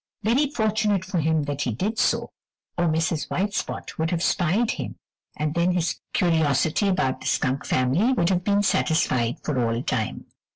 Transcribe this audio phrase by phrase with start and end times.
[0.23, 2.31] Very fortunate for him that he did so,
[2.75, 3.29] or Mrs.
[3.29, 4.95] White Spot would have spied him,
[5.37, 10.25] and then his curiosity about the skunk family would have been satisfied for all time.